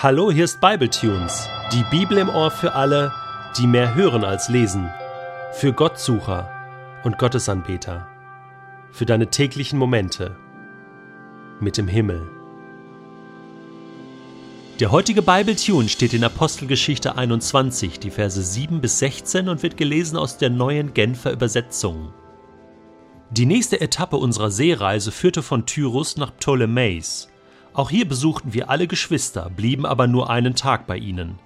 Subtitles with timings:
[0.00, 3.12] Hallo, hier ist Bibletunes, die Bibel im Ohr für alle,
[3.58, 4.88] die mehr hören als lesen,
[5.54, 6.48] für Gottsucher
[7.02, 8.06] und Gottesanbeter,
[8.92, 10.36] für deine täglichen Momente
[11.58, 12.30] mit dem Himmel.
[14.78, 20.16] Der heutige Bibletune steht in Apostelgeschichte 21, die Verse 7 bis 16 und wird gelesen
[20.16, 22.14] aus der neuen Genfer Übersetzung.
[23.30, 27.28] Die nächste Etappe unserer Seereise führte von Tyrus nach Ptolemäis.
[27.78, 31.38] Auch hier besuchten wir alle Geschwister, blieben aber nur einen Tag bei ihnen.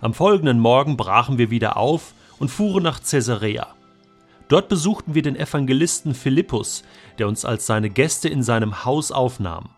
[0.00, 3.66] Am folgenden Morgen brachen wir wieder auf und fuhren nach Caesarea.
[4.46, 6.84] Dort besuchten wir den Evangelisten Philippus,
[7.18, 9.70] der uns als seine Gäste in seinem Haus aufnahm.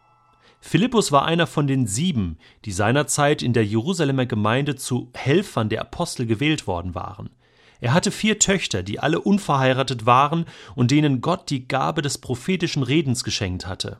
[0.60, 2.36] Philippus war einer von den sieben,
[2.66, 7.30] die seinerzeit in der Jerusalemer Gemeinde zu Helfern der Apostel gewählt worden waren.
[7.80, 10.44] Er hatte vier Töchter, die alle unverheiratet waren
[10.74, 13.96] und denen Gott die Gabe des prophetischen Redens geschenkt hatte.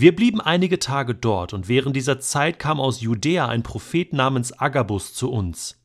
[0.00, 4.58] Wir blieben einige Tage dort, und während dieser Zeit kam aus Judäa ein Prophet namens
[4.58, 5.78] Agabus zu uns.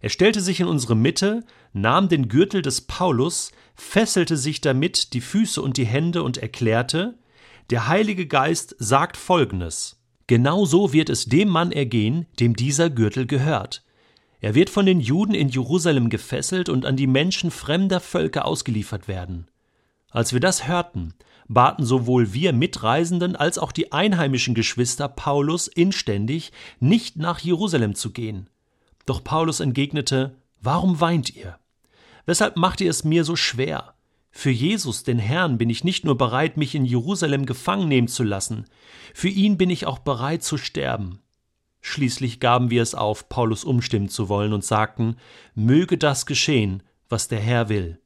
[0.00, 5.20] Er stellte sich in unsere Mitte, nahm den Gürtel des Paulus, fesselte sich damit die
[5.20, 7.16] Füße und die Hände und erklärte,
[7.70, 10.02] der Heilige Geist sagt Folgendes.
[10.26, 13.84] Genau so wird es dem Mann ergehen, dem dieser Gürtel gehört.
[14.40, 19.06] Er wird von den Juden in Jerusalem gefesselt und an die Menschen fremder Völker ausgeliefert
[19.06, 19.46] werden.
[20.10, 21.14] Als wir das hörten,
[21.48, 28.10] baten sowohl wir Mitreisenden als auch die einheimischen Geschwister Paulus inständig, nicht nach Jerusalem zu
[28.10, 28.48] gehen.
[29.06, 31.58] Doch Paulus entgegnete, Warum weint ihr?
[32.24, 33.92] Weshalb macht ihr es mir so schwer?
[34.30, 38.22] Für Jesus, den Herrn, bin ich nicht nur bereit, mich in Jerusalem gefangen nehmen zu
[38.22, 38.64] lassen,
[39.12, 41.20] für ihn bin ich auch bereit zu sterben.
[41.82, 45.16] Schließlich gaben wir es auf, Paulus umstimmen zu wollen und sagten,
[45.54, 48.00] möge das geschehen, was der Herr will.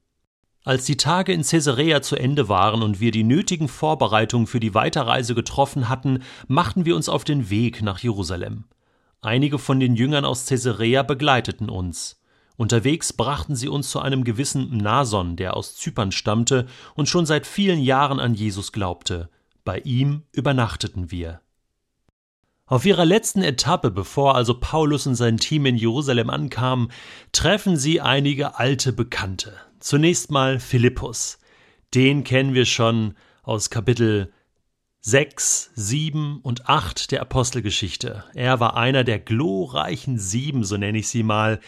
[0.69, 4.75] Als die Tage in Caesarea zu Ende waren und wir die nötigen Vorbereitungen für die
[4.75, 8.65] Weiterreise getroffen hatten, machten wir uns auf den Weg nach Jerusalem.
[9.19, 12.21] Einige von den Jüngern aus Caesarea begleiteten uns.
[12.55, 17.47] Unterwegs brachten sie uns zu einem gewissen Nason, der aus Zypern stammte und schon seit
[17.47, 19.31] vielen Jahren an Jesus glaubte.
[19.65, 21.41] Bei ihm übernachteten wir.
[22.69, 26.91] Auf ihrer letzten Etappe, bevor also Paulus und sein Team in Jerusalem ankamen,
[27.31, 29.55] treffen sie einige alte Bekannte.
[29.79, 31.39] Zunächst mal Philippus.
[31.95, 34.31] Den kennen wir schon aus Kapitel
[35.01, 38.23] 6, 7 und 8 der Apostelgeschichte.
[38.35, 41.59] Er war einer der glorreichen Sieben, so nenne ich sie mal,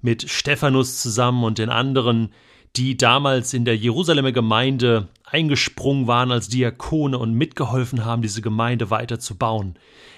[0.00, 2.32] mit Stephanus zusammen und den anderen,
[2.76, 8.90] die damals in der Jerusalemer Gemeinde eingesprungen waren als Diakone und mitgeholfen haben, diese Gemeinde
[8.90, 9.76] weiter zu bauen.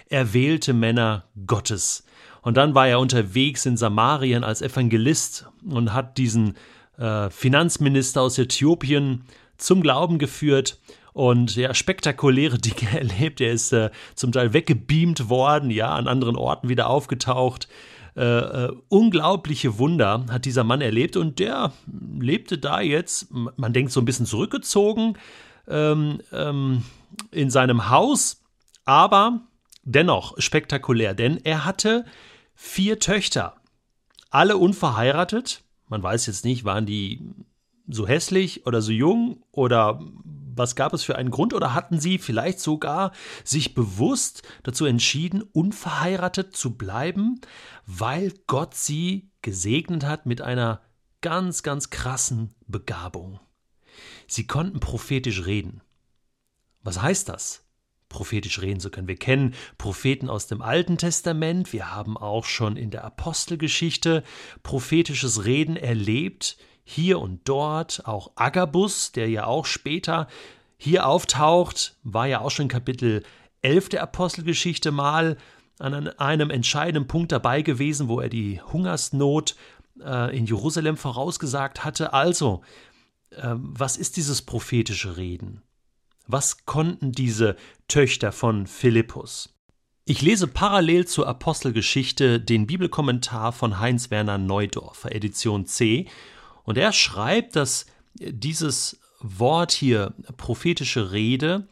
[0.09, 2.05] Er wählte Männer Gottes.
[2.43, 6.55] Und dann war er unterwegs in Samarien als Evangelist und hat diesen
[6.99, 9.25] äh, Finanzminister aus Äthiopien
[9.57, 10.79] zum Glauben geführt
[11.13, 13.41] und ja, spektakuläre Dinge erlebt.
[13.41, 17.69] Er ist äh, zum Teil weggebeamt worden, ja, an anderen Orten wieder aufgetaucht.
[18.17, 21.73] Äh, äh, unglaubliche Wunder hat dieser Mann erlebt und der
[22.19, 25.17] lebte da jetzt, man denkt so ein bisschen zurückgezogen
[25.69, 26.83] ähm, ähm,
[27.31, 28.43] in seinem Haus,
[28.85, 29.41] aber
[29.85, 32.05] dennoch spektakulär, denn er hatte
[32.55, 33.57] vier Töchter,
[34.31, 35.63] alle unverheiratet.
[35.87, 37.23] Man weiß jetzt nicht, waren die
[37.87, 40.01] so hässlich oder so jung oder
[40.59, 43.13] was gab es für einen Grund oder hatten sie vielleicht sogar
[43.45, 47.41] sich bewusst dazu entschieden, unverheiratet zu bleiben,
[47.87, 50.83] weil Gott sie gesegnet hat mit einer
[51.21, 53.41] ganz, ganz krassen Begabung.
[54.27, 55.81] Sie konnten prophetisch reden.
[56.83, 57.65] Was heißt das?
[58.09, 59.09] prophetisch reden zu können.
[59.09, 64.25] Wir kennen Propheten aus dem Alten Testament, wir haben auch schon in der Apostelgeschichte
[64.63, 66.57] prophetisches Reden erlebt,
[66.91, 70.27] hier und dort, auch Agabus, der ja auch später
[70.79, 73.25] hier auftaucht, war ja auch schon Kapitel
[73.61, 75.37] 11 der Apostelgeschichte mal
[75.79, 79.55] an einem entscheidenden Punkt dabei gewesen, wo er die Hungersnot
[80.03, 82.15] äh, in Jerusalem vorausgesagt hatte.
[82.15, 82.63] Also,
[83.33, 85.61] äh, was ist dieses prophetische Reden?
[86.27, 87.57] Was konnten diese
[87.89, 89.55] Töchter von Philippus?
[90.07, 96.07] Ich lese parallel zur Apostelgeschichte den Bibelkommentar von Heinz Werner Neudorfer, Edition C,
[96.69, 101.67] und er schreibt, dass dieses Wort hier, prophetische Rede,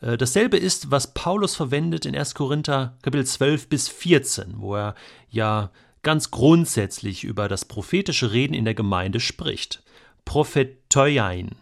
[0.00, 2.34] äh, dasselbe ist, was Paulus verwendet in 1.
[2.34, 4.96] Korinther Kapitel 12 bis 14, wo er
[5.30, 5.70] ja
[6.02, 9.84] ganz grundsätzlich über das prophetische Reden in der Gemeinde spricht.
[10.24, 11.52] Propheteuein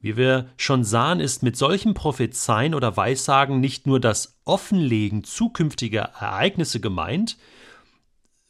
[0.00, 6.10] wie wir schon sahen, ist mit solchen Prophezeien oder Weissagen nicht nur das Offenlegen zukünftiger
[6.18, 7.36] Ereignisse gemeint,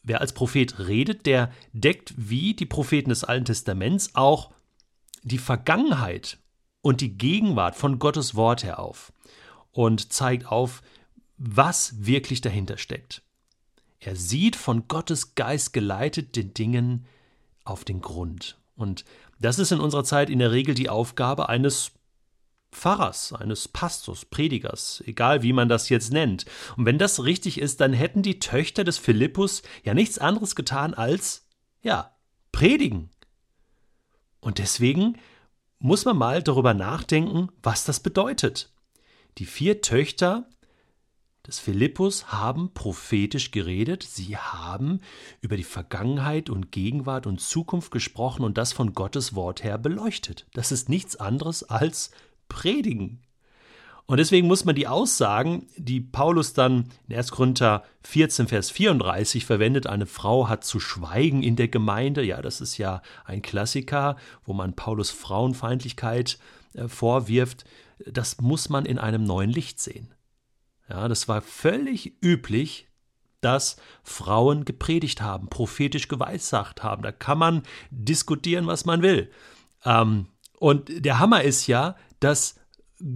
[0.03, 4.51] wer als Prophet redet, der deckt wie die Propheten des Alten Testaments auch
[5.23, 6.39] die Vergangenheit
[6.83, 9.13] und die Gegenwart von Gottes Wort her auf
[9.73, 10.83] und zeigt auf,
[11.37, 13.23] was wirklich dahinter steckt.
[13.99, 17.07] Er sieht von Gottes Geist geleitet den Dingen
[17.65, 18.59] auf den Grund.
[18.77, 19.05] Und
[19.39, 21.93] das ist in unserer Zeit in der Regel die Aufgabe eines
[22.73, 26.47] Pfarrers, eines Pastors, Predigers, egal wie man das jetzt nennt.
[26.77, 30.95] Und wenn das richtig ist, dann hätten die Töchter des Philippus ja nichts anderes getan
[30.95, 31.47] als,
[31.83, 32.15] ja,
[32.53, 33.11] predigen.
[34.41, 35.19] Und deswegen
[35.79, 38.73] muss man mal darüber nachdenken, was das bedeutet.
[39.39, 40.49] Die vier Töchter
[41.47, 45.01] des Philippus haben prophetisch geredet, sie haben
[45.41, 50.47] über die Vergangenheit und Gegenwart und Zukunft gesprochen und das von Gottes Wort her beleuchtet.
[50.53, 52.11] Das ist nichts anderes als
[52.51, 53.23] predigen.
[54.11, 57.31] Und deswegen muss man die Aussagen, die Paulus dann in 1.
[57.31, 62.61] Korinther 14, Vers 34 verwendet, eine Frau hat zu schweigen in der Gemeinde, ja, das
[62.61, 66.41] ist ja ein Klassiker, wo man Paulus Frauenfeindlichkeit
[66.75, 67.65] äh, vorwirft,
[68.05, 70.13] das muss man in einem neuen Licht sehen.
[70.89, 72.89] Ja, das war völlig üblich,
[73.41, 77.03] dass Frauen gepredigt haben, prophetisch geweissagt haben.
[77.03, 79.31] Da kann man diskutieren, was man will.
[79.85, 80.27] Ähm,
[80.59, 82.57] und der Hammer ist ja, dass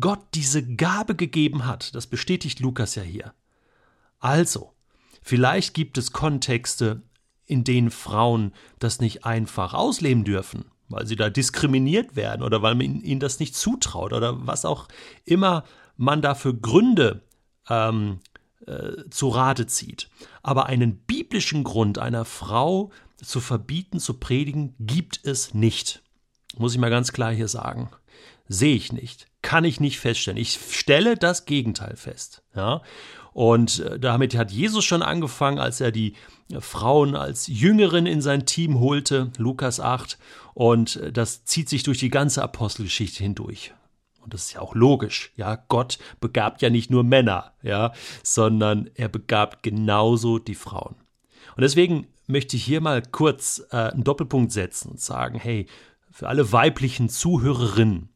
[0.00, 1.94] Gott diese Gabe gegeben hat.
[1.94, 3.34] Das bestätigt Lukas ja hier.
[4.18, 4.72] Also,
[5.22, 7.02] vielleicht gibt es Kontexte,
[7.46, 12.74] in denen Frauen das nicht einfach ausleben dürfen, weil sie da diskriminiert werden oder weil
[12.74, 14.88] man ihnen das nicht zutraut oder was auch
[15.24, 15.64] immer
[15.96, 17.22] man da für Gründe
[17.68, 18.20] ähm,
[18.66, 20.08] äh, zu Rate zieht.
[20.42, 22.90] Aber einen biblischen Grund einer Frau
[23.22, 26.02] zu verbieten, zu predigen, gibt es nicht.
[26.56, 27.90] Muss ich mal ganz klar hier sagen.
[28.48, 30.40] Sehe ich nicht kann ich nicht feststellen.
[30.40, 32.42] Ich stelle das Gegenteil fest.
[32.56, 32.80] Ja?
[33.34, 36.14] Und äh, damit hat Jesus schon angefangen, als er die
[36.50, 40.18] äh, Frauen als Jüngerin in sein Team holte, Lukas 8.
[40.54, 43.74] Und äh, das zieht sich durch die ganze Apostelgeschichte hindurch.
[44.22, 45.30] Und das ist ja auch logisch.
[45.36, 47.92] Ja, Gott begabt ja nicht nur Männer, ja,
[48.22, 50.94] sondern er begabt genauso die Frauen.
[51.54, 55.66] Und deswegen möchte ich hier mal kurz äh, einen Doppelpunkt setzen und sagen, hey,
[56.10, 58.08] für alle weiblichen Zuhörerinnen,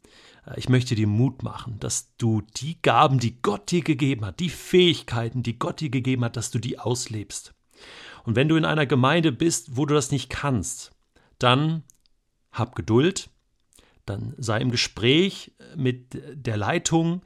[0.57, 4.51] ich möchte dir Mut machen, dass du die Gaben, die Gott dir gegeben hat, die
[4.51, 7.55] Fähigkeiten, die Gott dir gegeben hat, dass du die auslebst.
[8.25, 10.93] Und wenn du in einer Gemeinde bist, wo du das nicht kannst,
[11.39, 11.83] dann
[12.53, 13.31] hab Geduld,
[14.07, 17.23] dann sei im Gespräch mit der Leitung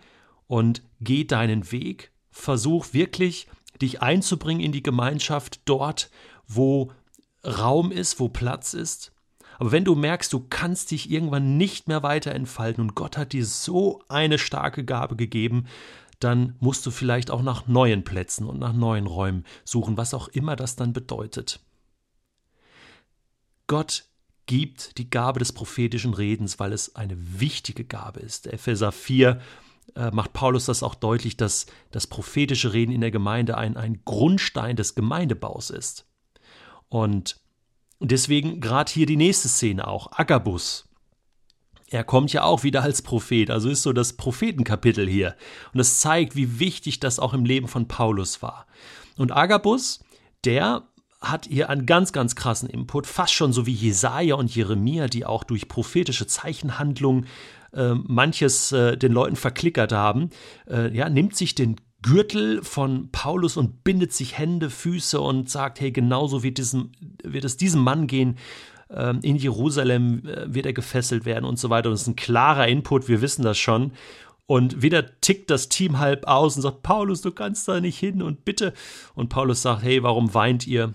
[0.47, 2.13] und geh deinen Weg.
[2.31, 3.49] Versuch wirklich,
[3.81, 6.11] dich einzubringen in die Gemeinschaft dort,
[6.47, 6.93] wo
[7.45, 9.12] Raum ist, wo Platz ist.
[9.63, 13.33] Aber wenn du merkst, du kannst dich irgendwann nicht mehr weiter entfalten und Gott hat
[13.33, 15.69] dir so eine starke Gabe gegeben,
[16.19, 20.27] dann musst du vielleicht auch nach neuen Plätzen und nach neuen Räumen suchen, was auch
[20.27, 21.61] immer das dann bedeutet.
[23.69, 24.07] Gott
[24.47, 28.49] gibt die Gabe des prophetischen Redens, weil es eine wichtige Gabe ist.
[28.49, 29.41] Epheser 4
[29.95, 34.03] äh, macht Paulus das auch deutlich, dass das prophetische Reden in der Gemeinde ein, ein
[34.05, 36.09] Grundstein des Gemeindebaus ist.
[36.89, 37.42] Und
[38.03, 40.89] und deswegen gerade hier die nächste Szene auch, Agabus.
[41.89, 45.37] Er kommt ja auch wieder als Prophet, also ist so das Prophetenkapitel hier.
[45.73, 48.67] Und es zeigt, wie wichtig das auch im Leben von Paulus war.
[49.17, 50.01] Und Agabus,
[50.45, 50.83] der
[51.21, 55.25] hat hier einen ganz, ganz krassen Input, fast schon so wie Jesaja und Jeremia, die
[55.25, 57.27] auch durch prophetische Zeichenhandlungen
[57.73, 60.31] äh, manches äh, den Leuten verklickert haben.
[60.69, 65.81] Äh, ja, nimmt sich den Gürtel von Paulus und bindet sich Hände, Füße und sagt,
[65.81, 66.93] hey, genauso wird, diesem,
[67.23, 68.37] wird es diesem Mann gehen.
[68.91, 71.89] Ähm, in Jerusalem äh, wird er gefesselt werden und so weiter.
[71.89, 73.93] Und das ist ein klarer Input, wir wissen das schon.
[74.47, 78.21] Und wieder tickt das Team halb aus und sagt, Paulus, du kannst da nicht hin
[78.21, 78.75] und bitte.
[79.15, 80.95] Und Paulus sagt, hey, warum weint ihr?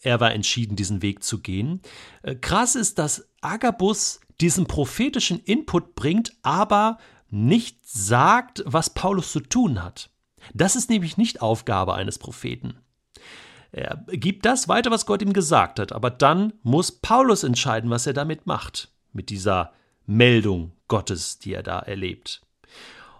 [0.00, 1.82] Er war entschieden, diesen Weg zu gehen.
[2.22, 6.98] Äh, krass ist, dass Agabus diesen prophetischen Input bringt, aber
[7.30, 10.11] nicht sagt, was Paulus zu tun hat.
[10.54, 12.76] Das ist nämlich nicht Aufgabe eines Propheten.
[13.72, 18.06] Er gibt das weiter, was Gott ihm gesagt hat, aber dann muss Paulus entscheiden, was
[18.06, 19.72] er damit macht, mit dieser
[20.06, 22.42] Meldung Gottes, die er da erlebt.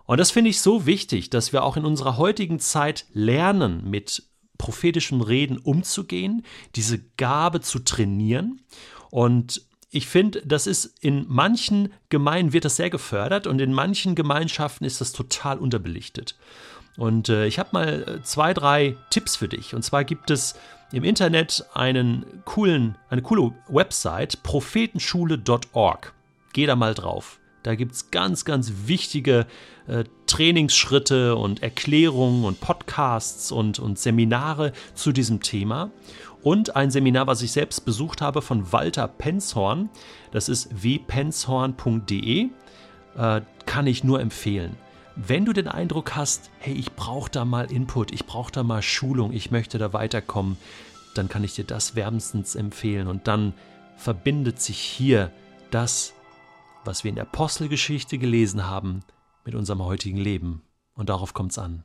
[0.05, 4.25] Und das finde ich so wichtig, dass wir auch in unserer heutigen Zeit lernen, mit
[4.59, 6.45] prophetischen Reden umzugehen,
[6.77, 8.61] diese Gabe zu trainieren.
[9.11, 14.15] Und ich finde, das ist in manchen Gemeinden wird das sehr gefördert und in manchen
[14.15, 16.37] Gemeinschaften ist das total unterbelichtet.
[16.97, 19.75] Und äh, ich habe mal äh, zwei, drei Tipps für dich.
[19.75, 20.55] Und zwar gibt es
[20.93, 26.13] im Internet einen coolen, eine coole Website, prophetenschule.org.
[26.53, 27.39] Geh da mal drauf.
[27.63, 29.47] Da gibt es ganz, ganz wichtige
[29.87, 35.91] äh, Trainingsschritte und Erklärungen und Podcasts und, und Seminare zu diesem Thema.
[36.43, 39.89] Und ein Seminar, was ich selbst besucht habe von Walter Penshorn.
[40.33, 42.49] Das ist wpenshorn.de.
[43.17, 44.77] Äh, kann ich nur empfehlen
[45.17, 48.81] Wenn du den Eindruck hast, hey, ich brauche da mal Input, ich brauche da mal
[48.81, 50.57] Schulung, ich möchte da weiterkommen,
[51.15, 53.07] dann kann ich dir das wärmstens empfehlen.
[53.07, 53.53] Und dann
[53.97, 55.31] verbindet sich hier
[55.71, 56.15] das,
[56.85, 59.01] was wir in der Apostelgeschichte gelesen haben,
[59.45, 60.63] mit unserem heutigen Leben.
[60.95, 61.85] Und darauf kommt es an.